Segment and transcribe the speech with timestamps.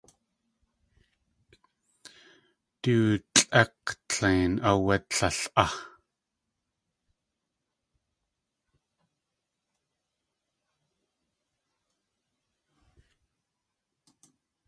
[2.83, 2.93] Du
[3.33, 5.65] tlʼek̲tlein áwé tlél á.